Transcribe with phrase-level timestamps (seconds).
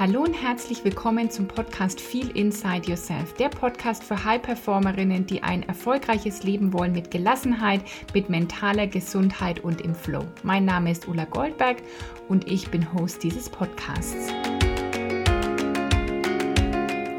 [0.00, 5.62] Hallo und herzlich willkommen zum Podcast Feel Inside Yourself, der Podcast für High-Performerinnen, die ein
[5.64, 7.82] erfolgreiches Leben wollen mit Gelassenheit,
[8.14, 10.24] mit mentaler Gesundheit und im Flow.
[10.42, 11.82] Mein Name ist Ulla Goldberg
[12.28, 14.32] und ich bin Host dieses Podcasts.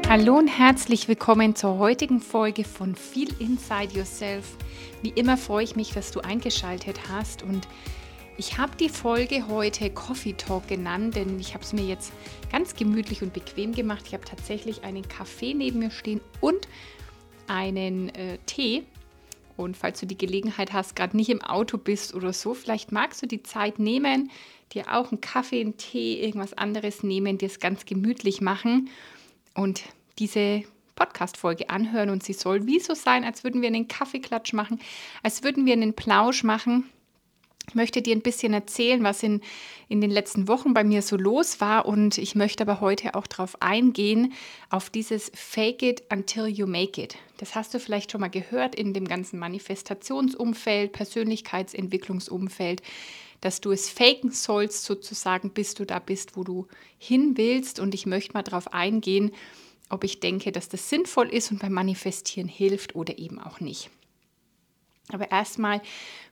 [0.08, 4.56] Hallo und herzlich willkommen zur heutigen Folge von Feel Inside Yourself.
[5.00, 7.68] Wie immer freue ich mich, dass du eingeschaltet hast und
[8.36, 12.12] ich habe die Folge heute Coffee Talk genannt, denn ich habe es mir jetzt
[12.50, 14.04] ganz gemütlich und bequem gemacht.
[14.06, 16.66] Ich habe tatsächlich einen Kaffee neben mir stehen und
[17.46, 18.84] einen äh, Tee.
[19.56, 23.22] Und falls du die Gelegenheit hast, gerade nicht im Auto bist oder so, vielleicht magst
[23.22, 24.30] du die Zeit nehmen,
[24.72, 28.90] dir auch einen Kaffee, einen Tee, irgendwas anderes nehmen, dir es ganz gemütlich machen
[29.54, 29.84] und
[30.18, 30.64] diese
[30.96, 32.10] Podcast-Folge anhören.
[32.10, 34.80] Und sie soll wie so sein, als würden wir einen Kaffeeklatsch machen,
[35.22, 36.90] als würden wir einen Plausch machen
[37.68, 39.40] ich möchte dir ein bisschen erzählen, was in,
[39.88, 43.26] in den letzten Wochen bei mir so los war und ich möchte aber heute auch
[43.26, 44.32] darauf eingehen,
[44.70, 47.16] auf dieses Fake it until you make it.
[47.38, 52.82] Das hast du vielleicht schon mal gehört in dem ganzen Manifestationsumfeld, Persönlichkeitsentwicklungsumfeld,
[53.40, 56.66] dass du es faken sollst, sozusagen, bis du da bist, wo du
[56.98, 57.78] hin willst.
[57.78, 59.32] Und ich möchte mal darauf eingehen,
[59.90, 63.90] ob ich denke, dass das sinnvoll ist und beim Manifestieren hilft oder eben auch nicht.
[65.12, 65.82] Aber erstmal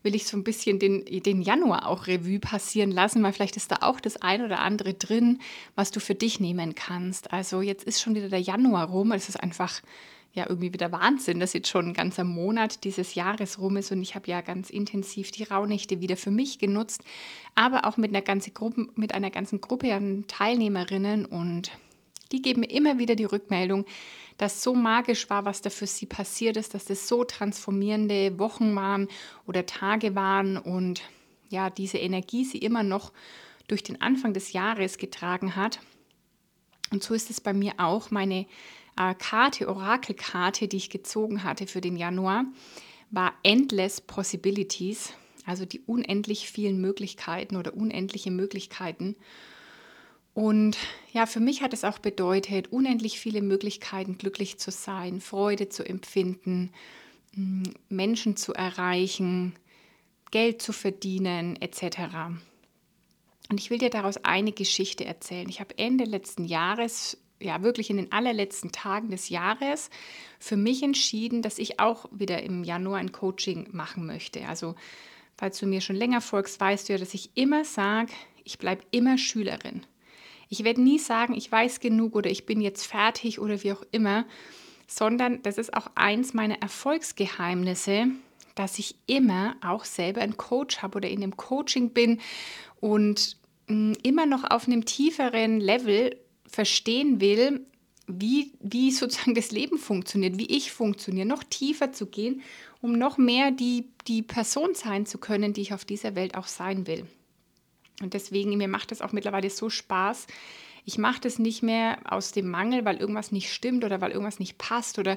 [0.02, 3.70] will ich so ein bisschen den, den Januar auch Revue passieren lassen, weil vielleicht ist
[3.70, 5.40] da auch das ein oder andere drin,
[5.74, 7.32] was du für dich nehmen kannst.
[7.32, 9.12] Also jetzt ist schon wieder der Januar rum.
[9.12, 9.82] Es ist einfach
[10.34, 14.00] ja irgendwie wieder Wahnsinn, dass jetzt schon ein ganzer Monat dieses Jahres rum ist und
[14.02, 17.02] ich habe ja ganz intensiv die Rauhnächte wieder für mich genutzt,
[17.54, 21.70] aber auch mit einer ganzen Gruppe, mit einer ganzen Gruppe an Teilnehmerinnen und
[22.33, 23.84] die geben immer wieder die Rückmeldung,
[24.38, 28.74] dass so magisch war, was da für sie passiert ist, dass das so transformierende Wochen
[28.74, 29.08] waren
[29.47, 31.02] oder Tage waren und
[31.48, 33.12] ja, diese Energie sie immer noch
[33.69, 35.80] durch den Anfang des Jahres getragen hat.
[36.91, 38.11] Und so ist es bei mir auch.
[38.11, 38.46] Meine
[38.98, 42.45] äh, Karte, Orakelkarte, die ich gezogen hatte für den Januar,
[43.11, 45.12] war Endless Possibilities,
[45.46, 49.17] also die unendlich vielen Möglichkeiten oder unendliche Möglichkeiten.
[50.34, 50.78] Und
[51.12, 55.86] ja, für mich hat es auch bedeutet, unendlich viele Möglichkeiten, glücklich zu sein, Freude zu
[55.86, 56.72] empfinden,
[57.34, 59.54] mm, Menschen zu erreichen,
[60.30, 62.32] Geld zu verdienen, etc.
[63.50, 65.48] Und ich will dir daraus eine Geschichte erzählen.
[65.50, 69.90] Ich habe Ende letzten Jahres, ja wirklich in den allerletzten Tagen des Jahres,
[70.38, 74.46] für mich entschieden, dass ich auch wieder im Januar ein Coaching machen möchte.
[74.48, 74.76] Also,
[75.36, 78.12] falls du mir schon länger folgst, weißt du ja, dass ich immer sage,
[78.44, 79.84] ich bleibe immer Schülerin.
[80.52, 83.83] Ich werde nie sagen, ich weiß genug oder ich bin jetzt fertig oder wie auch
[83.90, 84.27] immer,
[84.86, 88.08] sondern das ist auch eins meiner Erfolgsgeheimnisse,
[88.55, 92.20] dass ich immer auch selber einen Coach habe oder in einem Coaching bin
[92.80, 97.64] und mm, immer noch auf einem tieferen Level verstehen will,
[98.07, 102.42] wie, wie sozusagen das Leben funktioniert, wie ich funktioniere, noch tiefer zu gehen,
[102.83, 106.46] um noch mehr die, die Person sein zu können, die ich auf dieser Welt auch
[106.46, 107.07] sein will.
[108.02, 110.27] Und deswegen, mir macht es auch mittlerweile so Spaß.
[110.85, 114.40] Ich mache das nicht mehr aus dem Mangel, weil irgendwas nicht stimmt oder weil irgendwas
[114.40, 115.17] nicht passt oder,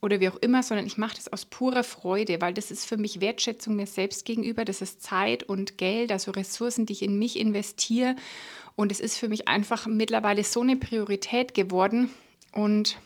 [0.00, 2.96] oder wie auch immer, sondern ich mache das aus purer Freude, weil das ist für
[2.96, 4.64] mich Wertschätzung mir selbst gegenüber.
[4.64, 8.16] Das ist Zeit und Geld, also Ressourcen, die ich in mich investiere.
[8.76, 12.10] Und es ist für mich einfach mittlerweile so eine Priorität geworden.
[12.52, 12.98] Und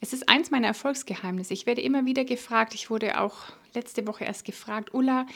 [0.00, 1.54] es ist eins meiner Erfolgsgeheimnisse.
[1.54, 3.36] Ich werde immer wieder gefragt, ich wurde auch
[3.74, 5.26] letzte Woche erst gefragt, Ulla,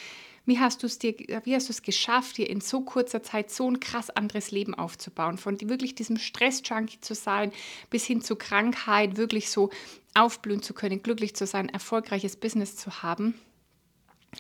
[0.47, 1.15] wie hast du es dir,
[1.45, 4.75] wie hast du es geschafft, dir in so kurzer Zeit so ein krass anderes Leben
[4.75, 5.39] aufzubauen?
[5.39, 7.53] Von wirklich diesem Stress-Junkie zu sein,
[7.91, 9.71] bis hin zu Krankheit, wirklich so
[10.15, 13.34] aufblühen zu können, glücklich zu sein, erfolgreiches Business zu haben.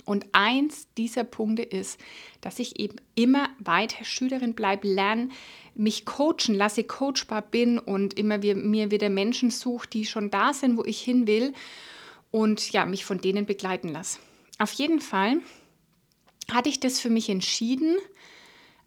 [0.04, 2.00] Und eins dieser Punkte ist,
[2.40, 5.30] dass ich eben immer weiter Schülerin bleibe, lerne,
[5.74, 10.76] mich coachen lasse, coachbar bin und immer mir wieder Menschen suche, die schon da sind,
[10.76, 11.54] wo ich hin will
[12.30, 14.20] und ja, mich von denen begleiten lasse.
[14.58, 15.38] Auf jeden Fall
[16.52, 17.96] hatte ich das für mich entschieden,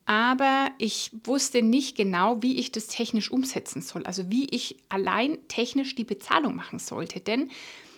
[0.05, 5.37] aber ich wusste nicht genau, wie ich das technisch umsetzen soll, also wie ich allein
[5.47, 7.19] technisch die Bezahlung machen sollte.
[7.21, 7.51] Denn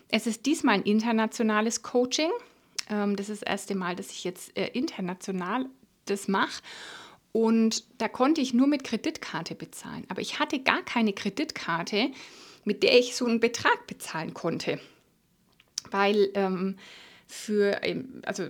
[0.10, 2.30] es ist diesmal ein internationales Coaching.
[2.89, 5.66] Ähm, das ist das erste Mal, dass ich jetzt äh, international
[6.06, 6.62] das mache.
[7.31, 10.06] Und da konnte ich nur mit Kreditkarte bezahlen.
[10.07, 12.12] Aber ich hatte gar keine Kreditkarte,
[12.63, 14.80] mit der ich so einen Betrag bezahlen konnte.
[15.89, 16.78] Weil ähm,
[17.28, 18.50] für, ähm, also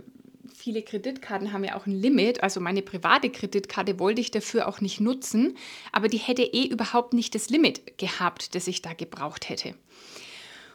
[0.66, 2.42] viele Kreditkarten haben ja auch ein Limit.
[2.42, 5.56] Also meine private Kreditkarte wollte ich dafür auch nicht nutzen,
[5.92, 9.76] aber die hätte eh überhaupt nicht das Limit gehabt, das ich da gebraucht hätte.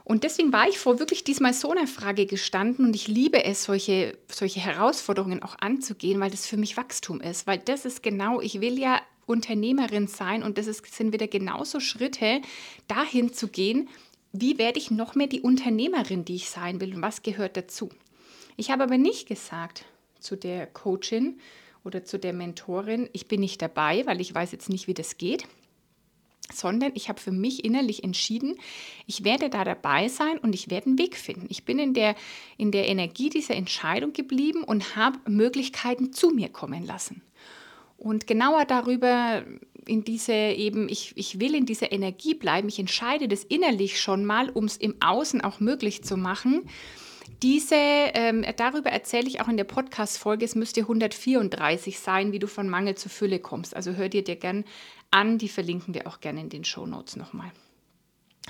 [0.05, 3.65] Und deswegen war ich vor wirklich diesmal so einer Frage gestanden und ich liebe es,
[3.65, 7.49] solche, solche Herausforderungen auch anzugehen, weil das für mich Wachstum ist.
[7.49, 11.81] Weil das ist genau, ich will ja Unternehmerin sein und das ist, sind wieder genauso
[11.81, 12.43] Schritte,
[12.87, 13.89] dahin zu gehen,
[14.33, 17.91] wie werde ich noch mehr die Unternehmerin, die ich sein will und was gehört dazu.
[18.61, 19.87] Ich habe aber nicht gesagt
[20.19, 21.41] zu der Coachin
[21.83, 25.17] oder zu der Mentorin, ich bin nicht dabei, weil ich weiß jetzt nicht, wie das
[25.17, 25.47] geht
[26.53, 28.57] sondern ich habe für mich innerlich entschieden,
[29.07, 31.47] ich werde da dabei sein und ich werde einen Weg finden.
[31.49, 32.17] Ich bin in der,
[32.57, 37.23] in der Energie dieser Entscheidung geblieben und habe Möglichkeiten zu mir kommen lassen.
[37.99, 39.45] Und genauer darüber
[39.87, 44.25] in diese eben, ich, ich will in dieser Energie bleiben, ich entscheide das innerlich schon
[44.25, 46.69] mal, um es im Außen auch möglich zu machen.
[47.43, 52.47] Diese, ähm, darüber erzähle ich auch in der Podcast-Folge, es müsste 134 sein, wie du
[52.47, 53.75] von Mangel zu Fülle kommst.
[53.75, 54.65] Also hör dir dir gern
[55.11, 57.51] an, die verlinken wir auch gerne in den Show Notes nochmal.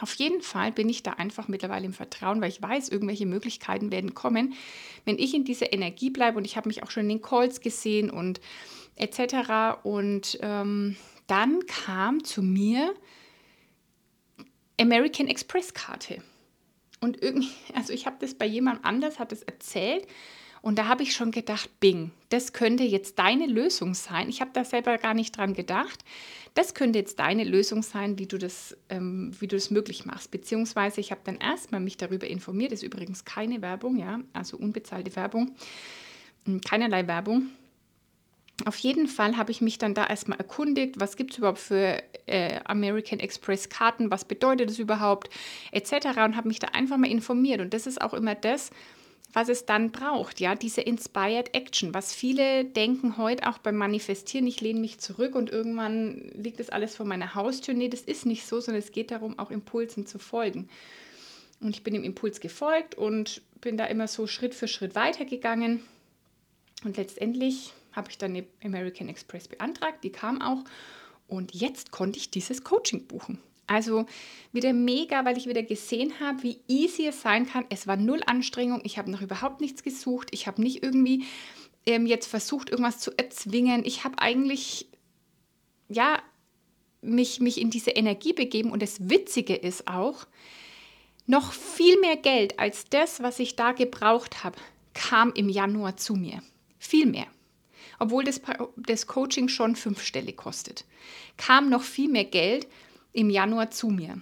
[0.01, 3.93] Auf jeden Fall bin ich da einfach mittlerweile im Vertrauen, weil ich weiß, irgendwelche Möglichkeiten
[3.93, 4.55] werden kommen,
[5.05, 7.61] wenn ich in dieser Energie bleibe und ich habe mich auch schon in den Calls
[7.61, 8.41] gesehen und
[8.97, 9.85] etc.
[9.85, 10.97] Und ähm,
[11.29, 12.95] dann kam zu mir
[14.81, 16.23] American Express Karte.
[17.01, 20.07] Und irgendwie, also ich habe das bei jemand anders, hat es erzählt
[20.63, 24.29] und da habe ich schon gedacht, Bing, das könnte jetzt deine Lösung sein.
[24.29, 26.05] Ich habe da selber gar nicht dran gedacht.
[26.55, 30.31] Das könnte jetzt deine Lösung sein, wie du das, ähm, wie du das möglich machst.
[30.31, 32.73] Beziehungsweise ich habe dann erstmal mich darüber informiert.
[32.73, 35.55] Das ist übrigens keine Werbung, ja, also unbezahlte Werbung,
[36.45, 37.49] hm, keinerlei Werbung.
[38.67, 42.03] Auf jeden Fall habe ich mich dann da erstmal erkundigt, was gibt es überhaupt für
[42.27, 45.31] äh, American Express Karten, was bedeutet das überhaupt,
[45.73, 46.07] etc.
[46.25, 47.61] und habe mich da einfach mal informiert.
[47.61, 48.71] Und das ist auch immer das,
[49.33, 54.47] was es dann braucht, ja, diese Inspired Action, was viele denken heute auch beim Manifestieren,
[54.47, 57.75] ich lehne mich zurück und irgendwann liegt das alles vor meiner Haustür.
[57.75, 60.69] Nee, das ist nicht so, sondern es geht darum, auch Impulsen zu folgen.
[61.61, 65.83] Und ich bin dem Impuls gefolgt und bin da immer so Schritt für Schritt weitergegangen.
[66.85, 70.65] Und letztendlich habe ich dann eine American Express beantragt, die kam auch.
[71.27, 73.39] Und jetzt konnte ich dieses Coaching buchen.
[73.67, 74.05] Also
[74.53, 77.67] wieder mega, weil ich wieder gesehen habe, wie easy es sein kann.
[77.69, 78.81] Es war null Anstrengung.
[78.83, 80.29] Ich habe noch überhaupt nichts gesucht.
[80.33, 81.25] Ich habe nicht irgendwie
[81.87, 83.85] ähm, jetzt versucht, irgendwas zu erzwingen.
[83.85, 84.89] Ich habe eigentlich,
[85.89, 86.21] ja,
[87.01, 88.73] mich, mich in diese Energie begeben.
[88.73, 90.27] Und das Witzige ist auch,
[91.27, 94.59] noch viel mehr Geld als das, was ich da gebraucht habe,
[94.95, 96.43] kam im Januar zu mir.
[96.79, 97.27] Viel mehr.
[98.01, 98.41] Obwohl das,
[98.77, 100.85] das Coaching schon fünfstellig kostet,
[101.37, 102.67] kam noch viel mehr Geld
[103.13, 104.21] im Januar zu mir.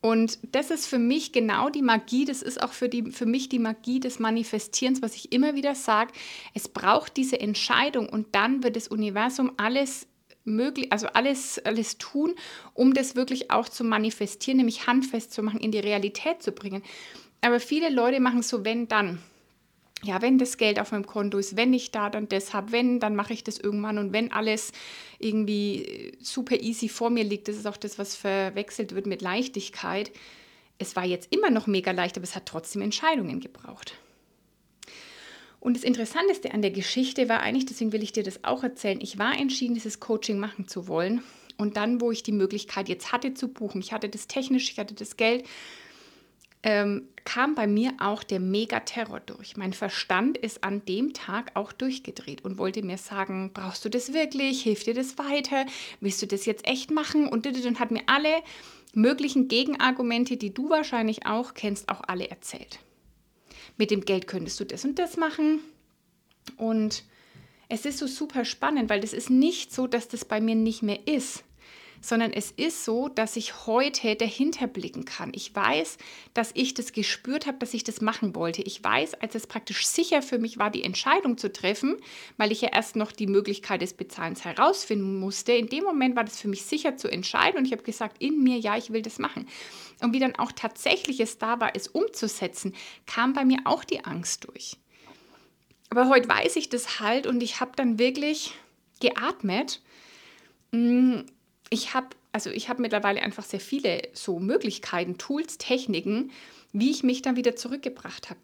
[0.00, 3.50] Und das ist für mich genau die Magie, das ist auch für, die, für mich
[3.50, 6.12] die Magie des Manifestierens, was ich immer wieder sage.
[6.54, 10.06] Es braucht diese Entscheidung und dann wird das Universum alles
[10.44, 12.34] möglich, also alles, alles tun,
[12.72, 16.82] um das wirklich auch zu manifestieren, nämlich handfest zu machen, in die Realität zu bringen.
[17.42, 19.18] Aber viele Leute machen so, wenn dann
[20.02, 23.00] ja, wenn das Geld auf meinem Konto ist, wenn ich da dann das habe, wenn,
[23.00, 24.72] dann mache ich das irgendwann und wenn alles
[25.18, 29.20] irgendwie äh, super easy vor mir liegt, das ist auch das, was verwechselt wird mit
[29.20, 30.10] Leichtigkeit.
[30.78, 33.94] Es war jetzt immer noch mega leicht, aber es hat trotzdem Entscheidungen gebraucht.
[35.60, 39.00] Und das Interessanteste an der Geschichte war eigentlich, deswegen will ich dir das auch erzählen,
[39.02, 41.22] ich war entschieden, dieses Coaching machen zu wollen.
[41.58, 44.78] Und dann, wo ich die Möglichkeit jetzt hatte zu buchen, ich hatte das technisch, ich
[44.78, 45.44] hatte das Geld,
[46.62, 49.56] ähm, kam bei mir auch der Megaterror durch.
[49.56, 54.12] Mein Verstand ist an dem Tag auch durchgedreht und wollte mir sagen, brauchst du das
[54.12, 54.62] wirklich?
[54.62, 55.66] Hilft dir das weiter?
[56.00, 57.28] Willst du das jetzt echt machen?
[57.28, 58.42] Und, und hat mir alle
[58.92, 62.78] möglichen Gegenargumente, die du wahrscheinlich auch kennst, auch alle erzählt.
[63.76, 65.60] Mit dem Geld könntest du das und das machen.
[66.56, 67.04] Und
[67.68, 70.82] es ist so super spannend, weil das ist nicht so, dass das bei mir nicht
[70.82, 71.44] mehr ist
[72.00, 75.32] sondern es ist so, dass ich heute dahinter blicken kann.
[75.34, 75.98] Ich weiß,
[76.34, 78.62] dass ich das gespürt habe, dass ich das machen wollte.
[78.62, 81.96] Ich weiß, als es praktisch sicher für mich war, die Entscheidung zu treffen,
[82.36, 85.52] weil ich ja erst noch die Möglichkeit des Bezahlens herausfinden musste.
[85.52, 88.42] In dem Moment war das für mich sicher zu entscheiden und ich habe gesagt, in
[88.42, 89.46] mir, ja, ich will das machen.
[90.00, 92.74] Und wie dann auch tatsächlich es da war, es umzusetzen,
[93.06, 94.76] kam bei mir auch die Angst durch.
[95.90, 98.54] Aber heute weiß ich das halt und ich habe dann wirklich
[99.00, 99.82] geatmet
[100.70, 101.20] mm,
[101.70, 106.30] ich habe also ich mittlerweile einfach sehr viele so Möglichkeiten, Tools, Techniken,
[106.72, 108.40] wie ich mich dann wieder zurückgebracht habe.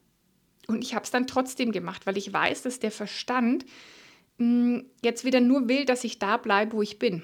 [0.67, 3.65] Und ich habe es dann trotzdem gemacht, weil ich weiß, dass der Verstand
[4.39, 7.23] mh, hm, jetzt wieder nur will, dass ich da bleibe, wo ich bin.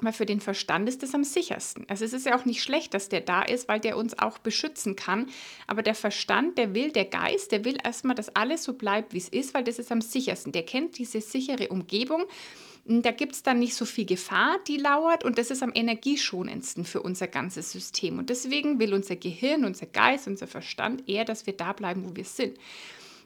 [0.00, 1.86] Weil für den Verstand ist das am sichersten.
[1.88, 4.38] Also es ist ja auch nicht schlecht, dass der da ist, weil der uns auch
[4.38, 5.30] beschützen kann.
[5.66, 9.18] Aber der Verstand, der will, der Geist, der will erstmal, dass alles so bleibt, wie
[9.18, 10.52] es ist, weil das ist am sichersten.
[10.52, 12.24] Der kennt diese sichere Umgebung
[12.86, 16.84] da gibt es dann nicht so viel Gefahr, die lauert und das ist am energieschonendsten
[16.84, 18.18] für unser ganzes System.
[18.18, 22.14] Und deswegen will unser Gehirn, unser Geist, unser Verstand eher, dass wir da bleiben, wo
[22.14, 22.58] wir sind.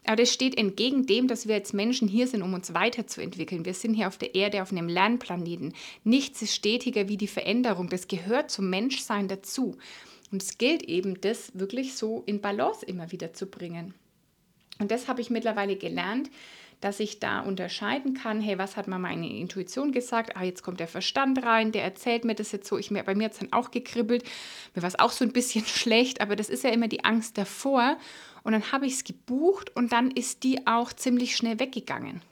[0.04, 3.64] Aber das steht entgegen dem, dass wir als Menschen hier sind, um uns weiterzuentwickeln.
[3.64, 5.74] Wir sind hier auf der Erde, auf einem Lernplaneten.
[6.04, 7.88] Nichts ist stetiger wie die Veränderung.
[7.88, 9.76] Das gehört zum Menschsein dazu.
[10.30, 13.92] Und es gilt eben, das wirklich so in Balance immer wieder zu bringen.
[14.78, 16.30] Und das habe ich mittlerweile gelernt,
[16.80, 20.36] dass ich da unterscheiden kann, hey, was hat mal meine Intuition gesagt?
[20.36, 22.78] Ah, jetzt kommt der Verstand rein, der erzählt mir das jetzt so.
[22.78, 24.24] Ich, bei mir hat es dann auch gekribbelt,
[24.74, 27.38] mir war es auch so ein bisschen schlecht, aber das ist ja immer die Angst
[27.38, 27.96] davor.
[28.44, 32.22] Und dann habe ich es gebucht und dann ist die auch ziemlich schnell weggegangen.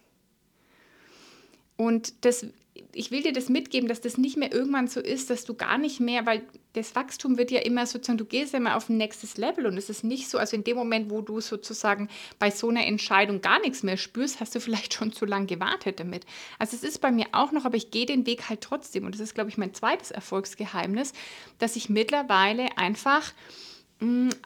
[1.76, 2.46] Und das
[2.92, 5.78] ich will dir das mitgeben, dass das nicht mehr irgendwann so ist, dass du gar
[5.78, 6.42] nicht mehr, weil
[6.72, 9.76] das Wachstum wird ja immer sozusagen, du gehst ja immer auf ein nächstes Level und
[9.76, 13.40] es ist nicht so, also in dem Moment, wo du sozusagen bei so einer Entscheidung
[13.40, 16.26] gar nichts mehr spürst, hast du vielleicht schon zu lange gewartet damit.
[16.58, 19.14] Also es ist bei mir auch noch, aber ich gehe den Weg halt trotzdem und
[19.14, 21.12] das ist, glaube ich, mein zweites Erfolgsgeheimnis,
[21.58, 23.32] dass ich mittlerweile einfach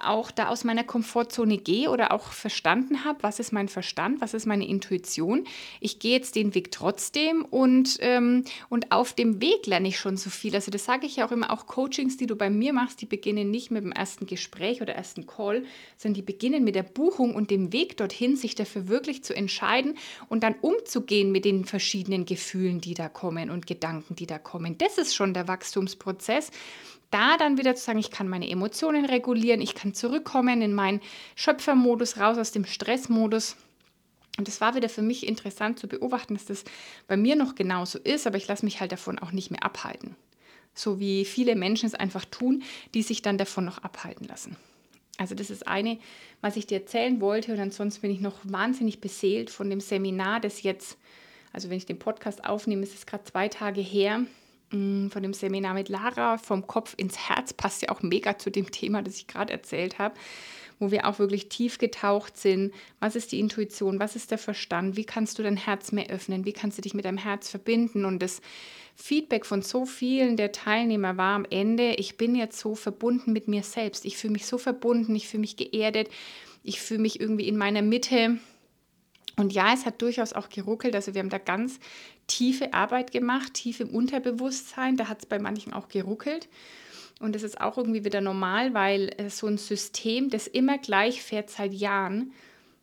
[0.01, 4.33] auch da aus meiner Komfortzone gehe oder auch verstanden habe, was ist mein Verstand, was
[4.33, 5.45] ist meine Intuition.
[5.81, 10.17] Ich gehe jetzt den Weg trotzdem und, ähm, und auf dem Weg lerne ich schon
[10.17, 10.55] so viel.
[10.55, 13.07] Also das sage ich ja auch immer, auch Coachings, die du bei mir machst, die
[13.07, 15.65] beginnen nicht mit dem ersten Gespräch oder ersten Call,
[15.97, 19.99] sondern die beginnen mit der Buchung und dem Weg dorthin, sich dafür wirklich zu entscheiden
[20.29, 24.79] und dann umzugehen mit den verschiedenen Gefühlen, die da kommen und Gedanken, die da kommen.
[24.79, 26.53] Das ist schon der Wachstumsprozess
[27.11, 31.01] da dann wieder zu sagen, ich kann meine Emotionen regulieren, ich kann zurückkommen in meinen
[31.35, 33.57] Schöpfermodus, raus aus dem Stressmodus.
[34.39, 36.65] Und das war wieder für mich interessant zu beobachten, dass das
[37.09, 40.17] bei mir noch genauso ist, aber ich lasse mich halt davon auch nicht mehr abhalten.
[40.73, 42.63] So wie viele Menschen es einfach tun,
[42.95, 44.57] die sich dann davon noch abhalten lassen.
[45.19, 45.99] Also das ist eine,
[46.41, 50.41] was ich dir erzählen wollte und ansonsten bin ich noch wahnsinnig beseelt von dem Seminar,
[50.41, 50.97] das jetzt,
[51.53, 54.25] also wenn ich den Podcast aufnehme, ist es gerade zwei Tage her,
[54.71, 58.71] von dem Seminar mit Lara vom Kopf ins Herz passt ja auch mega zu dem
[58.71, 60.15] Thema, das ich gerade erzählt habe,
[60.79, 62.73] wo wir auch wirklich tief getaucht sind.
[63.01, 63.99] Was ist die Intuition?
[63.99, 64.97] Was ist der Verstand?
[64.97, 66.45] Wie kannst du dein Herz mehr öffnen?
[66.45, 68.05] Wie kannst du dich mit deinem Herz verbinden?
[68.05, 68.41] Und das
[68.95, 73.49] Feedback von so vielen der Teilnehmer war am Ende, ich bin jetzt so verbunden mit
[73.49, 74.05] mir selbst.
[74.05, 76.09] Ich fühle mich so verbunden, ich fühle mich geerdet,
[76.63, 78.39] ich fühle mich irgendwie in meiner Mitte.
[79.37, 80.95] Und ja, es hat durchaus auch geruckelt.
[80.95, 81.81] Also wir haben da ganz
[82.31, 84.97] tiefe Arbeit gemacht, tief im Unterbewusstsein.
[84.97, 86.49] Da hat es bei manchen auch geruckelt.
[87.19, 91.51] Und das ist auch irgendwie wieder normal, weil so ein System, das immer gleich fährt
[91.51, 92.33] seit Jahren,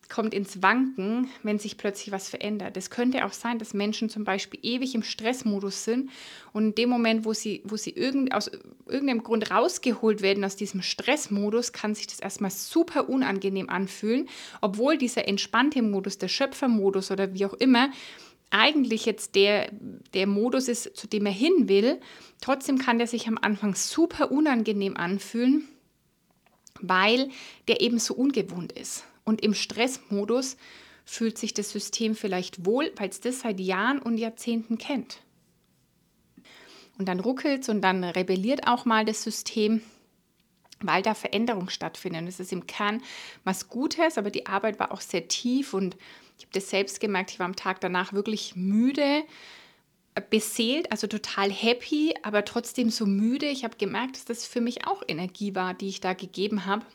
[0.09, 2.77] kommt ins Wanken, wenn sich plötzlich was verändert.
[2.77, 6.09] Es könnte auch sein, dass Menschen zum Beispiel ewig im Stressmodus sind
[6.53, 8.49] und in dem Moment, wo sie, wo sie irgend, aus
[8.85, 14.29] irgendeinem Grund rausgeholt werden aus diesem Stressmodus, kann sich das erstmal super unangenehm anfühlen,
[14.61, 17.89] obwohl dieser entspannte Modus, der Schöpfermodus oder wie auch immer,
[18.49, 19.71] eigentlich jetzt der,
[20.13, 21.99] der Modus ist, zu dem er hin will.
[22.41, 25.67] Trotzdem kann der sich am Anfang super unangenehm anfühlen,
[26.79, 27.29] weil
[27.67, 29.03] der eben so ungewohnt ist.
[29.25, 30.57] Und im Stressmodus
[31.05, 35.21] fühlt sich das System vielleicht wohl, weil es das seit Jahren und Jahrzehnten kennt.
[36.97, 39.81] Und dann ruckelt es und dann rebelliert auch mal das System,
[40.79, 42.27] weil da Veränderungen stattfinden.
[42.27, 43.01] Es ist im Kern
[43.43, 45.95] was Gutes, aber die Arbeit war auch sehr tief und
[46.37, 47.31] ich habe das selbst gemerkt.
[47.31, 49.23] Ich war am Tag danach wirklich müde,
[50.29, 53.47] beseelt, also total happy, aber trotzdem so müde.
[53.47, 56.85] Ich habe gemerkt, dass das für mich auch Energie war, die ich da gegeben habe.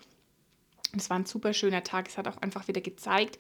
[0.96, 2.08] Es war ein super schöner Tag.
[2.08, 3.38] Es hat auch einfach wieder gezeigt,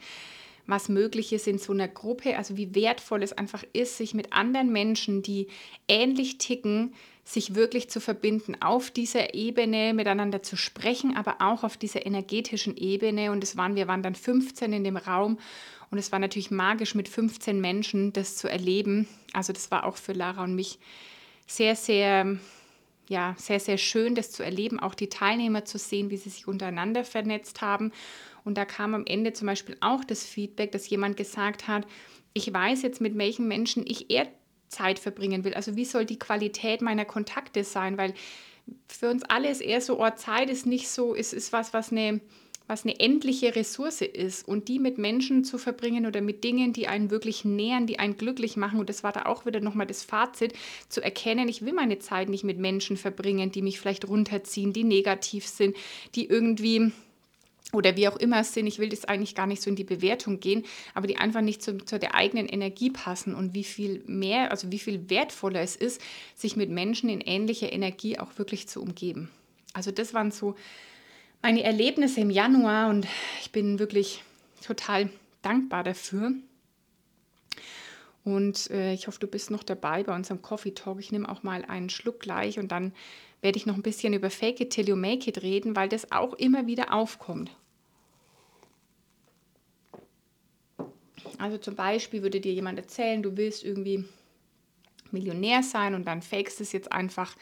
[0.66, 4.32] was möglich ist in so einer Gruppe, also wie wertvoll es einfach ist, sich mit
[4.32, 5.48] anderen Menschen, die
[5.88, 11.76] ähnlich ticken, sich wirklich zu verbinden, auf dieser Ebene miteinander zu sprechen, aber auch auf
[11.76, 13.30] dieser energetischen Ebene.
[13.30, 15.38] Und es waren, wir waren dann 15 in dem Raum
[15.90, 19.08] und es war natürlich magisch, mit 15 Menschen das zu erleben.
[19.32, 20.78] Also das war auch für Lara und mich
[21.46, 22.38] sehr, sehr
[23.08, 26.48] ja, sehr, sehr schön, das zu erleben, auch die Teilnehmer zu sehen, wie sie sich
[26.48, 27.92] untereinander vernetzt haben.
[28.44, 31.86] Und da kam am Ende zum Beispiel auch das Feedback, dass jemand gesagt hat,
[32.32, 34.26] ich weiß jetzt, mit welchen Menschen ich eher
[34.72, 35.54] Zeit verbringen will.
[35.54, 37.98] Also wie soll die Qualität meiner Kontakte sein?
[37.98, 38.14] Weil
[38.88, 41.92] für uns alle ist eher so, oh, Zeit ist nicht so, es ist was, was
[41.92, 42.20] eine
[42.68, 46.88] was eine endliche Ressource ist und die mit Menschen zu verbringen oder mit Dingen, die
[46.88, 48.80] einen wirklich nähern, die einen glücklich machen.
[48.80, 50.54] Und das war da auch wieder nochmal das Fazit,
[50.88, 54.84] zu erkennen, ich will meine Zeit nicht mit Menschen verbringen, die mich vielleicht runterziehen, die
[54.84, 55.76] negativ sind,
[56.14, 56.92] die irgendwie
[57.72, 60.40] oder wie auch immer sind, ich will das eigentlich gar nicht so in die Bewertung
[60.40, 60.64] gehen,
[60.94, 64.70] aber die einfach nicht zu, zu, der eigenen Energie passen und wie viel mehr, also
[64.70, 66.00] wie viel wertvoller es ist,
[66.34, 69.30] sich mit Menschen in ähnlicher Energie auch wirklich zu umgeben.
[69.72, 70.54] Also das waren so
[71.40, 73.06] meine Erlebnisse im Januar und
[73.40, 74.22] ich bin wirklich
[74.64, 75.08] total
[75.40, 76.32] dankbar dafür.
[78.24, 81.00] Und äh, ich hoffe, du bist noch dabei bei unserem Coffee Talk.
[81.00, 82.92] Ich nehme auch mal einen Schluck gleich und dann
[83.40, 86.12] werde ich noch ein bisschen über Fake it till you make it reden, weil das
[86.12, 87.50] auch immer wieder aufkommt.
[91.42, 94.04] Also zum Beispiel würde dir jemand erzählen, du willst irgendwie
[95.10, 97.34] Millionär sein und dann fakest es jetzt einfach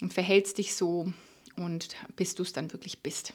[0.00, 1.12] und verhältst dich so
[1.56, 3.32] und bis du es dann wirklich bist.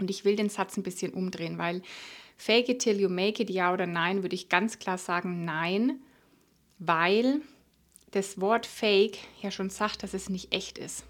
[0.00, 1.82] Und ich will den Satz ein bisschen umdrehen, weil
[2.36, 6.00] fake it till you make it, ja oder nein, würde ich ganz klar sagen nein,
[6.80, 7.42] weil
[8.10, 11.04] das Wort fake ja schon sagt, dass es nicht echt ist.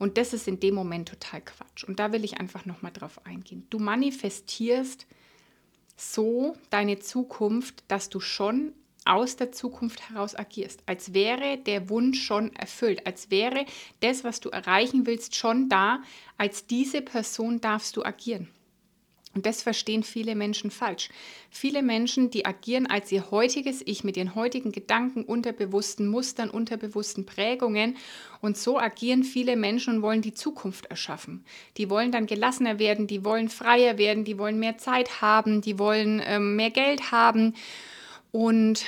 [0.00, 1.84] Und das ist in dem Moment total Quatsch.
[1.84, 3.68] Und da will ich einfach nochmal drauf eingehen.
[3.70, 5.06] Du manifestierst
[5.96, 8.72] so deine Zukunft, dass du schon
[9.04, 13.66] aus der Zukunft heraus agierst, als wäre der Wunsch schon erfüllt, als wäre
[14.00, 16.02] das, was du erreichen willst, schon da,
[16.38, 18.48] als diese Person darfst du agieren.
[19.34, 21.08] Und das verstehen viele Menschen falsch.
[21.50, 27.26] Viele Menschen, die agieren als ihr heutiges Ich mit ihren heutigen Gedanken, unterbewussten Mustern, unterbewussten
[27.26, 27.96] Prägungen.
[28.40, 31.44] Und so agieren viele Menschen und wollen die Zukunft erschaffen.
[31.76, 35.78] Die wollen dann gelassener werden, die wollen freier werden, die wollen mehr Zeit haben, die
[35.78, 37.54] wollen ähm, mehr Geld haben
[38.30, 38.84] und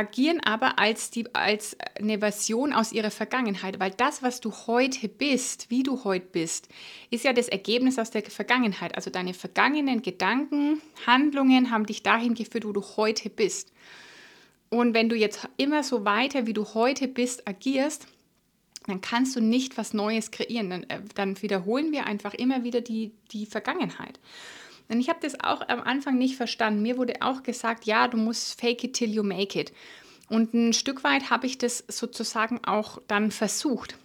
[0.00, 5.08] agieren aber als, die, als eine Version aus ihrer Vergangenheit, weil das, was du heute
[5.08, 6.68] bist, wie du heute bist,
[7.10, 8.96] ist ja das Ergebnis aus der Vergangenheit.
[8.96, 13.72] Also deine vergangenen Gedanken, Handlungen haben dich dahin geführt, wo du heute bist.
[14.70, 18.06] Und wenn du jetzt immer so weiter, wie du heute bist, agierst,
[18.86, 20.70] dann kannst du nicht was Neues kreieren.
[20.70, 24.18] Dann, äh, dann wiederholen wir einfach immer wieder die, die Vergangenheit.
[24.90, 26.82] Und ich habe das auch am Anfang nicht verstanden.
[26.82, 29.72] Mir wurde auch gesagt, ja, du musst fake it till you make it.
[30.28, 33.96] Und ein Stück weit habe ich das sozusagen auch dann versucht.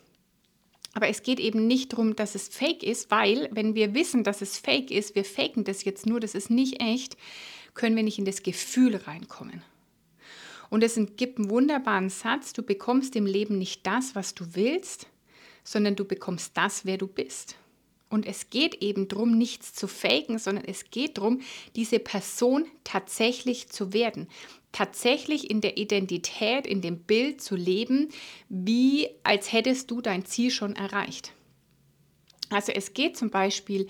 [0.94, 4.42] Aber es geht eben nicht darum, dass es fake ist, weil wenn wir wissen, dass
[4.42, 7.18] es fake ist, wir faken das jetzt nur, das ist nicht echt,
[7.74, 9.64] können wir nicht in das Gefühl reinkommen.
[10.70, 15.08] Und es gibt einen wunderbaren Satz, du bekommst im Leben nicht das, was du willst,
[15.64, 17.56] sondern du bekommst das, wer du bist.
[18.10, 21.42] Und es geht eben darum, nichts zu faken, sondern es geht darum,
[21.76, 24.28] diese Person tatsächlich zu werden.
[24.72, 28.10] Tatsächlich in der Identität, in dem Bild zu leben,
[28.50, 31.34] wie als hättest du dein Ziel schon erreicht.
[32.50, 33.88] Also es geht zum Beispiel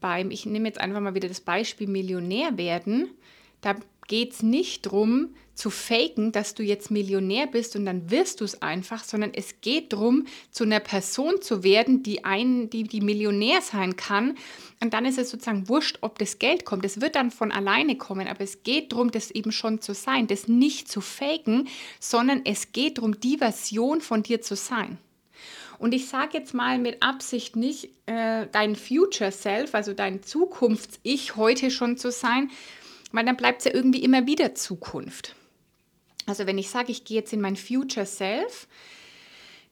[0.00, 3.10] beim, ich nehme jetzt einfach mal wieder das Beispiel Millionär werden,
[3.60, 3.76] da
[4.10, 8.44] geht es nicht darum, zu faken, dass du jetzt Millionär bist und dann wirst du
[8.44, 13.00] es einfach, sondern es geht darum, zu einer Person zu werden, die, ein, die, die
[13.00, 14.36] Millionär sein kann.
[14.82, 16.84] Und dann ist es sozusagen wurscht, ob das Geld kommt.
[16.84, 20.26] Es wird dann von alleine kommen, aber es geht darum, das eben schon zu sein,
[20.26, 21.68] das nicht zu faken,
[22.00, 24.98] sondern es geht darum, die Version von dir zu sein.
[25.78, 31.36] Und ich sage jetzt mal mit Absicht nicht, äh, dein Future Self, also dein Zukunfts-Ich
[31.36, 32.50] heute schon zu sein,
[33.12, 35.34] weil dann bleibt es ja irgendwie immer wieder Zukunft.
[36.26, 38.68] Also wenn ich sage, ich gehe jetzt in mein Future Self,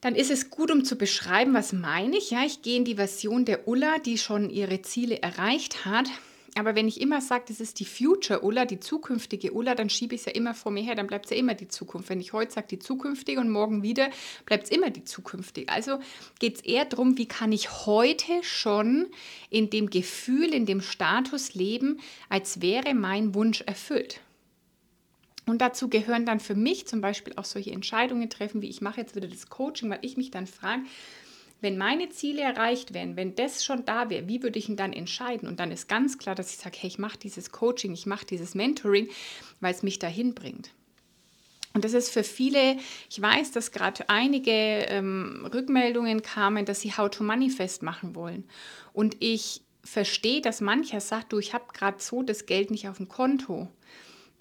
[0.00, 2.30] dann ist es gut, um zu beschreiben, was meine ich.
[2.30, 6.08] Ja, ich gehe in die Version der Ulla, die schon ihre Ziele erreicht hat.
[6.54, 10.14] Aber wenn ich immer sage, das ist die Future Ulla, die zukünftige Ulla, dann schiebe
[10.14, 12.08] ich es ja immer vor mir her, dann bleibt es ja immer die Zukunft.
[12.08, 14.10] Wenn ich heute sage, die zukünftige und morgen wieder,
[14.46, 15.70] bleibt es immer die zukünftige.
[15.70, 15.98] Also
[16.40, 19.06] geht es eher darum, wie kann ich heute schon
[19.50, 24.20] in dem Gefühl, in dem Status leben, als wäre mein Wunsch erfüllt.
[25.46, 29.00] Und dazu gehören dann für mich zum Beispiel auch solche Entscheidungen treffen, wie ich mache
[29.00, 30.82] jetzt wieder das Coaching, weil ich mich dann frage,
[31.60, 34.92] wenn meine Ziele erreicht werden, wenn das schon da wäre, wie würde ich ihn dann
[34.92, 35.48] entscheiden?
[35.48, 38.26] Und dann ist ganz klar, dass ich sage, hey, ich mache dieses Coaching, ich mache
[38.26, 39.08] dieses Mentoring,
[39.60, 40.70] weil es mich dahin bringt.
[41.74, 42.76] Und das ist für viele,
[43.10, 48.44] ich weiß, dass gerade einige ähm, Rückmeldungen kamen, dass sie How to Manifest machen wollen.
[48.92, 52.96] Und ich verstehe, dass mancher sagt, du, ich habe gerade so das Geld nicht auf
[52.96, 53.68] dem Konto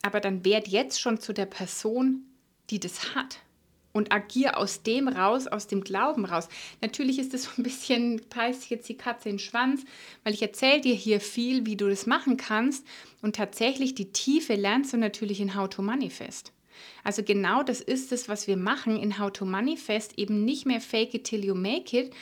[0.01, 2.23] aber dann werd jetzt schon zu der Person,
[2.69, 3.39] die das hat
[3.97, 6.47] und agier aus dem raus, aus dem Glauben raus.
[6.81, 9.83] Natürlich ist es so ein bisschen, beißt jetzt die Katze in den Schwanz,
[10.23, 12.85] weil ich erzähle dir hier viel, wie du das machen kannst
[13.21, 16.53] und tatsächlich die Tiefe lernst du natürlich in How to Manifest.
[17.03, 20.81] Also genau das ist es, was wir machen in How to Manifest, eben nicht mehr
[20.81, 22.13] Fake it till you make it,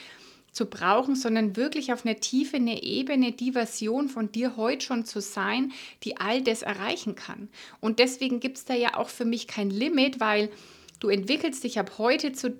[0.56, 5.04] zu brauchen, sondern wirklich auf einer Tiefe, einer Ebene die Version von dir heute schon
[5.04, 7.50] zu sein, die all das erreichen kann.
[7.80, 10.50] Und deswegen gibt es da ja auch für mich kein Limit, weil
[11.00, 12.56] du entwickelst dich ab heute zu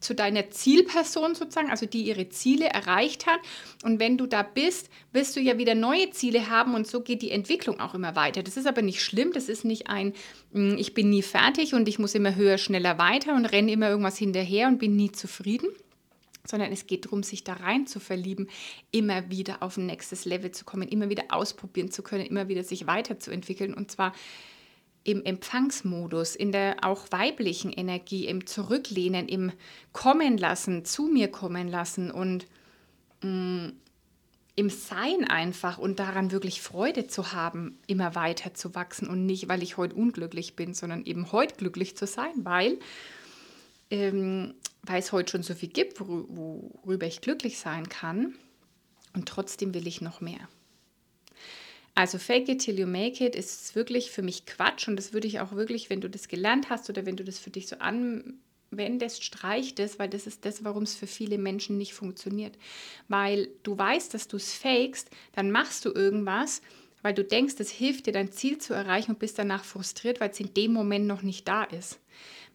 [0.00, 3.40] zu deiner Zielperson sozusagen, also die ihre Ziele erreicht hat.
[3.82, 7.22] Und wenn du da bist, wirst du ja wieder neue Ziele haben und so geht
[7.22, 8.42] die Entwicklung auch immer weiter.
[8.42, 10.12] Das ist aber nicht schlimm, das ist nicht ein,
[10.52, 13.88] hm, ich bin nie fertig und ich muss immer höher, schneller weiter und renne immer
[13.88, 15.68] irgendwas hinterher und bin nie zufrieden,
[16.46, 18.48] sondern es geht darum, sich da rein zu verlieben,
[18.90, 22.64] immer wieder auf ein nächstes Level zu kommen, immer wieder ausprobieren zu können, immer wieder
[22.64, 24.12] sich weiterzuentwickeln und zwar
[25.04, 29.52] im Empfangsmodus, in der auch weiblichen Energie, im Zurücklehnen, im
[29.92, 32.46] Kommen lassen, zu mir kommen lassen und
[33.22, 33.72] mh, mm,
[34.56, 39.48] im Sein einfach und daran wirklich Freude zu haben, immer weiter zu wachsen und nicht,
[39.48, 42.78] weil ich heute unglücklich bin, sondern eben heute glücklich zu sein, weil,
[43.90, 48.36] ähm, weil es heute schon so viel gibt, worüber ich glücklich sein kann
[49.12, 50.48] und trotzdem will ich noch mehr.
[51.94, 55.28] Also fake it till you make it ist wirklich für mich Quatsch und das würde
[55.28, 57.76] ich auch wirklich, wenn du das gelernt hast oder wenn du das für dich so
[57.76, 62.58] anwendest, streich das, weil das ist das, warum es für viele Menschen nicht funktioniert.
[63.06, 66.62] Weil du weißt, dass du es fakest, dann machst du irgendwas,
[67.02, 70.30] weil du denkst, das hilft dir, dein Ziel zu erreichen und bist danach frustriert, weil
[70.30, 72.00] es in dem Moment noch nicht da ist.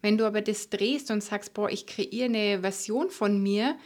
[0.02, 3.78] Wenn du aber das drehst und sagst, boah, ich kreiere eine Version von mir,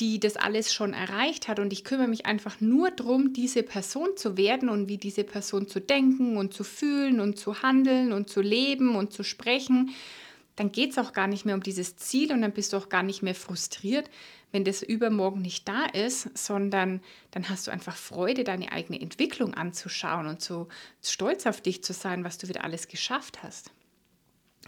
[0.00, 4.16] die das alles schon erreicht hat und ich kümmere mich einfach nur darum, diese Person
[4.16, 8.28] zu werden und wie diese Person zu denken und zu fühlen und zu handeln und
[8.28, 9.90] zu leben und zu sprechen,
[10.56, 12.88] dann geht es auch gar nicht mehr um dieses Ziel und dann bist du auch
[12.88, 14.08] gar nicht mehr frustriert,
[14.52, 17.00] wenn das übermorgen nicht da ist, sondern
[17.32, 20.68] dann hast du einfach Freude, deine eigene Entwicklung anzuschauen und so
[21.02, 23.72] stolz auf dich zu sein, was du wieder alles geschafft hast.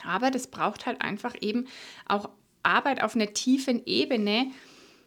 [0.05, 1.67] Aber das braucht halt einfach eben
[2.07, 2.31] auch
[2.65, 4.51] Arbeit auf einer tiefen Ebene,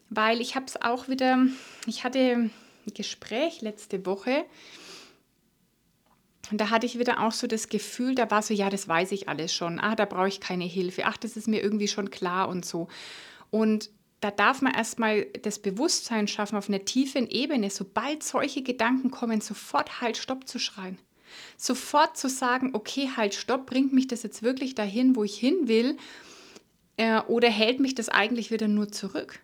[0.10, 1.46] weil ich habe es auch wieder,
[1.86, 2.52] ich hatte ein
[2.94, 4.46] Gespräch letzte Woche
[6.52, 9.12] und da hatte ich wieder auch so das Gefühl, da war so, ja, das weiß
[9.12, 12.10] ich alles schon, ah, da brauche ich keine Hilfe, ach, das ist mir irgendwie schon
[12.10, 12.88] klar und so.
[13.52, 19.12] Und da darf man erstmal das Bewusstsein schaffen auf einer tiefen Ebene, sobald solche Gedanken
[19.12, 20.98] kommen, sofort halt Stopp zu schreien.
[21.56, 25.68] Sofort zu sagen, okay, halt Stopp, bringt mich das jetzt wirklich dahin, wo ich hin
[25.68, 25.96] will?
[26.98, 29.40] Äh, oder hält mich das eigentlich wieder nur zurück?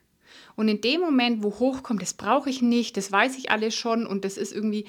[0.56, 4.06] Und in dem Moment, wo hochkommt, das brauche ich nicht, das weiß ich alles schon
[4.08, 4.86] und das ist irgendwie,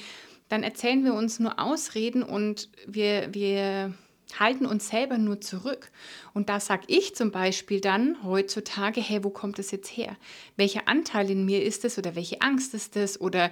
[0.48, 3.94] dann erzählen wir uns nur Ausreden und wir, wir
[4.38, 5.90] halten uns selber nur zurück.
[6.34, 10.16] Und da sage ich zum Beispiel dann heutzutage, hey, wo kommt das jetzt her?
[10.56, 13.50] Welcher Anteil in mir ist es oder welche Angst ist es oder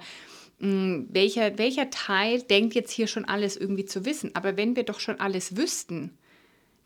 [0.59, 4.35] mh, hm, welcher, welcher Teil denkt jetzt hier schon alles irgendwie zu wissen?
[4.35, 6.17] Aber wenn wir doch schon alles wüssten,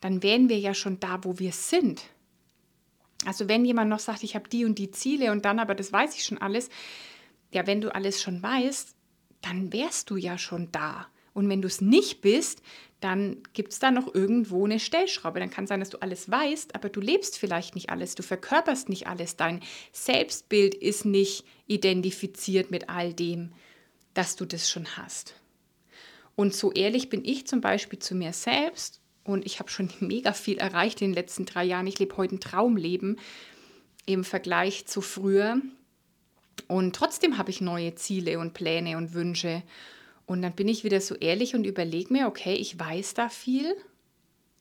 [0.00, 2.02] dann wären wir ja schon da, wo wir sind.
[3.26, 5.92] Also wenn jemand noch sagt, ich habe die und die Ziele und dann aber das
[5.92, 6.70] weiß ich schon alles,
[7.52, 8.94] ja, wenn du alles schon weißt,
[9.42, 11.06] dann wärst du ja schon da.
[11.32, 12.62] Und wenn du es nicht bist,
[13.00, 15.40] dann gibt es da noch irgendwo eine Stellschraube.
[15.40, 18.88] Dann kann sein, dass du alles weißt, aber du lebst vielleicht nicht alles, du verkörperst
[18.88, 19.36] nicht alles.
[19.36, 19.60] Dein
[19.92, 23.52] Selbstbild ist nicht identifiziert mit all dem,
[24.12, 25.34] dass du das schon hast.
[26.36, 30.32] Und so ehrlich bin ich zum Beispiel zu mir selbst und ich habe schon mega
[30.32, 31.86] viel erreicht in den letzten drei Jahren.
[31.86, 33.18] Ich lebe heute ein Traumleben
[34.06, 35.60] im Vergleich zu früher.
[36.68, 39.62] Und trotzdem habe ich neue Ziele und Pläne und Wünsche.
[40.26, 43.74] Und dann bin ich wieder so ehrlich und überlege mir, okay, ich weiß da viel,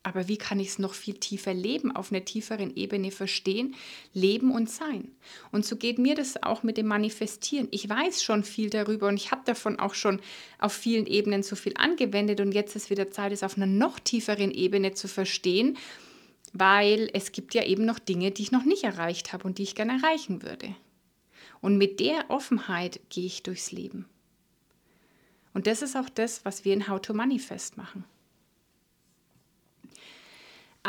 [0.02, 3.76] aber wie kann ich es noch viel tiefer leben, auf einer tieferen Ebene verstehen,
[4.14, 5.12] leben und sein?
[5.52, 7.68] Und so geht mir das auch mit dem Manifestieren.
[7.72, 10.22] Ich weiß schon viel darüber und ich habe davon auch schon
[10.58, 14.00] auf vielen Ebenen so viel angewendet und jetzt ist wieder Zeit, es auf einer noch
[14.00, 15.78] tieferen Ebene zu verstehen,
[16.54, 19.64] weil es gibt ja eben noch Dinge, die ich noch nicht erreicht habe und die
[19.64, 20.76] ich gerne erreichen würde.
[21.62, 24.06] Und mit der Offenheit gehe ich durchs Leben.
[25.54, 28.06] Und das ist auch das, was wir in How to Manifest machen.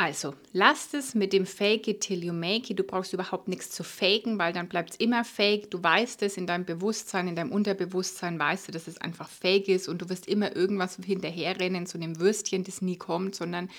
[0.01, 2.79] Also, lasst es mit dem Fake it till you make it.
[2.79, 5.69] Du brauchst überhaupt nichts zu faken, weil dann bleibt es immer fake.
[5.69, 9.67] Du weißt es in deinem Bewusstsein, in deinem Unterbewusstsein weißt du, dass es einfach fake
[9.67, 13.69] ist und du wirst immer irgendwas hinterherrennen, zu einem Würstchen, das nie kommt, sondern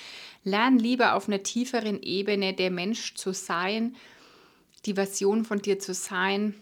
[0.44, 3.96] lern lieber auf einer tieferen Ebene der Mensch zu sein,
[4.86, 6.54] die Version von dir zu sein,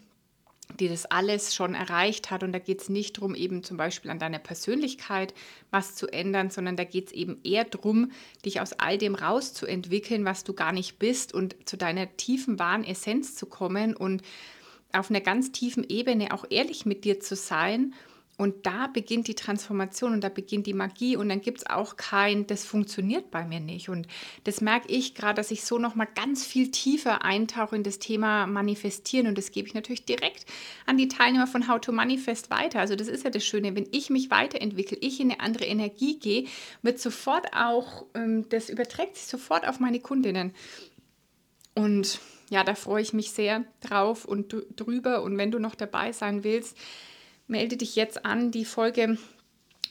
[0.79, 2.43] die das alles schon erreicht hat.
[2.43, 5.35] Und da geht es nicht darum, eben zum Beispiel an deiner Persönlichkeit
[5.71, 8.13] was zu ändern, sondern da geht es eben eher darum,
[8.45, 12.85] dich aus all dem rauszuentwickeln, was du gar nicht bist und zu deiner tiefen, wahren
[12.85, 14.23] Essenz zu kommen und
[14.93, 17.95] auf einer ganz tiefen Ebene auch ehrlich mit dir zu sein
[18.41, 21.99] und da beginnt die Transformation und da beginnt die Magie und dann gibt es auch
[21.99, 23.91] kein, das funktioniert bei mir nicht.
[23.91, 24.07] Und
[24.45, 28.47] das merke ich gerade, dass ich so nochmal ganz viel tiefer eintauche in das Thema
[28.47, 30.47] Manifestieren und das gebe ich natürlich direkt
[30.87, 32.81] an die Teilnehmer von How to Manifest weiter.
[32.81, 36.19] Also das ist ja das Schöne, wenn ich mich weiterentwickle, ich in eine andere Energie
[36.19, 36.47] gehe,
[36.81, 40.55] wird sofort auch, ähm, das überträgt sich sofort auf meine Kundinnen.
[41.75, 45.25] Und ja, da freue ich mich sehr drauf und drüber.
[45.25, 46.79] Und wenn du noch dabei sein willst,
[47.51, 48.51] melde dich jetzt an.
[48.51, 49.19] Die Folge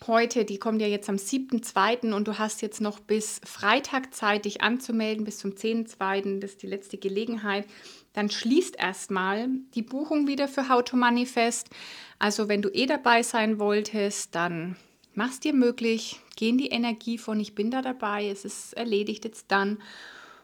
[0.07, 2.13] heute, die kommt ja jetzt am 7.2.
[2.13, 6.39] und du hast jetzt noch bis Freitag Zeit, dich anzumelden, bis zum 10.2.
[6.39, 7.65] Das ist die letzte Gelegenheit.
[8.13, 11.69] Dann schließt erstmal die Buchung wieder für How to Manifest.
[12.17, 14.77] Also wenn du eh dabei sein wolltest, dann
[15.13, 16.19] mach's dir möglich.
[16.35, 19.79] Geh in die Energie von ich bin da dabei, es ist erledigt jetzt dann.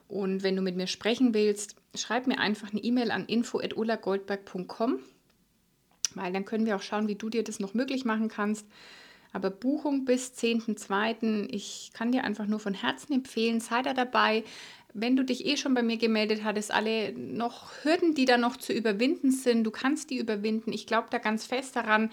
[0.08, 5.00] Und wenn du mit mir sprechen willst, schreib mir einfach eine E-Mail an info.ulagoldberg.com
[6.16, 8.66] weil dann können wir auch schauen, wie du dir das noch möglich machen kannst.
[9.36, 11.48] Aber Buchung bis 10.2.
[11.52, 14.46] Ich kann dir einfach nur von Herzen empfehlen, sei da dabei.
[14.94, 18.56] Wenn du dich eh schon bei mir gemeldet hattest, alle noch Hürden, die da noch
[18.56, 20.72] zu überwinden sind, du kannst die überwinden.
[20.72, 22.12] Ich glaube da ganz fest daran.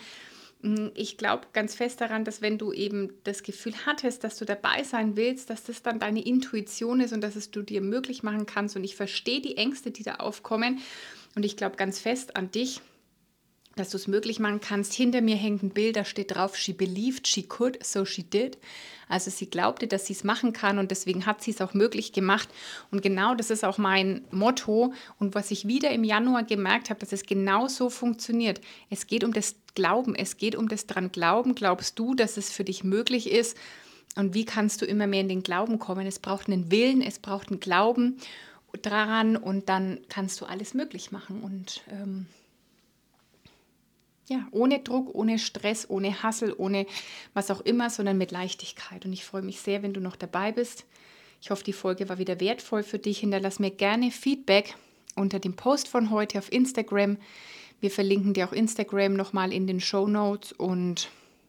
[0.62, 4.44] Hm, ich glaube ganz fest daran, dass wenn du eben das Gefühl hattest, dass du
[4.44, 8.24] dabei sein willst, dass das dann deine Intuition ist und dass es du dir möglich
[8.24, 8.74] machen kannst.
[8.74, 10.80] Und ich verstehe die Ängste, die da aufkommen.
[11.36, 12.80] Und ich glaube ganz fest an dich
[13.76, 14.92] dass du es möglich machen kannst.
[14.92, 18.58] Hinter mir hängt ein Bild, da steht drauf, she believed she could, so she did.
[19.08, 22.12] Also sie glaubte, dass sie es machen kann und deswegen hat sie es auch möglich
[22.12, 22.48] gemacht.
[22.90, 27.00] Und genau das ist auch mein Motto und was ich wieder im Januar gemerkt habe,
[27.00, 28.60] dass es genau so funktioniert.
[28.90, 31.54] Es geht um das Glauben, es geht um das dran Glauben.
[31.54, 33.56] Glaubst du, dass es für dich möglich ist?
[34.16, 36.06] Und wie kannst du immer mehr in den Glauben kommen?
[36.06, 38.18] Es braucht einen Willen, es braucht einen Glauben
[38.82, 41.42] daran und dann kannst du alles möglich machen.
[41.42, 42.26] Und ähm,
[44.28, 46.86] ja, ohne Druck, ohne Stress, ohne Hassel, ohne
[47.34, 49.04] was auch immer, sondern mit Leichtigkeit.
[49.04, 50.84] Und ich freue mich sehr, wenn du noch dabei bist.
[51.40, 53.18] Ich hoffe, die Folge war wieder wertvoll für dich.
[53.18, 54.76] Hinterlass mir gerne Feedback
[55.16, 57.18] unter dem Post von heute auf Instagram.
[57.80, 61.08] Wir verlinken dir auch Instagram nochmal in den Show Notes und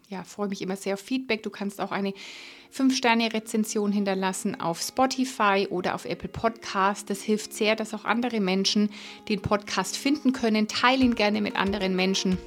[0.10, 1.44] ja, freue mich immer sehr auf Feedback.
[1.44, 2.14] Du kannst auch eine
[2.76, 7.10] 5-Sterne-Rezension hinterlassen auf Spotify oder auf Apple Podcast.
[7.10, 8.90] Das hilft sehr, dass auch andere Menschen
[9.30, 10.68] den Podcast finden können.
[10.68, 12.40] Teile ihn gerne mit anderen Menschen.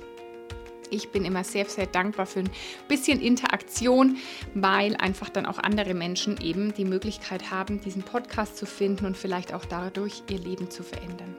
[0.90, 2.50] Ich bin immer sehr, sehr dankbar für ein
[2.88, 4.16] bisschen Interaktion,
[4.54, 9.16] weil einfach dann auch andere Menschen eben die Möglichkeit haben, diesen Podcast zu finden und
[9.16, 11.36] vielleicht auch dadurch ihr Leben zu verändern.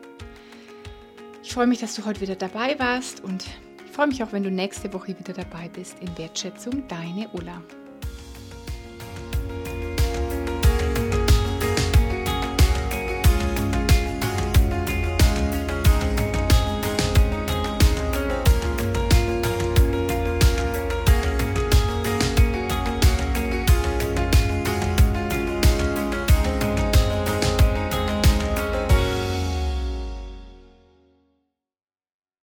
[1.43, 3.45] Ich freue mich, dass du heute wieder dabei warst und
[3.85, 7.63] ich freue mich auch, wenn du nächste Woche wieder dabei bist in Wertschätzung, deine Ulla.